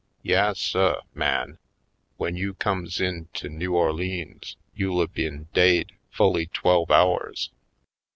Yas, 0.23 0.59
suh, 0.59 0.99
man, 1.13 1.59
w'en 2.17 2.35
you 2.35 2.55
comes 2.55 2.95
to 2.95 3.05
in 3.05 3.27
Newerleans 3.35 4.55
you'll 4.73 4.99
a 4.99 5.07
been 5.07 5.47
daid 5.53 5.91
fully 6.09 6.47
twelve 6.47 6.89
hours. 6.89 7.51